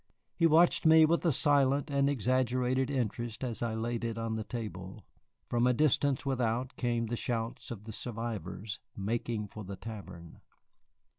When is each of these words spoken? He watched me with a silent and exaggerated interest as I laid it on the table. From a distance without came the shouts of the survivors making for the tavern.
He 0.35 0.47
watched 0.47 0.83
me 0.83 1.05
with 1.05 1.23
a 1.27 1.31
silent 1.31 1.91
and 1.91 2.09
exaggerated 2.09 2.89
interest 2.89 3.43
as 3.43 3.61
I 3.61 3.75
laid 3.75 4.03
it 4.03 4.17
on 4.17 4.35
the 4.35 4.43
table. 4.43 5.05
From 5.47 5.67
a 5.67 5.73
distance 5.75 6.25
without 6.25 6.75
came 6.75 7.05
the 7.05 7.15
shouts 7.15 7.69
of 7.69 7.85
the 7.85 7.91
survivors 7.93 8.79
making 8.97 9.49
for 9.49 9.63
the 9.63 9.75
tavern. 9.75 10.41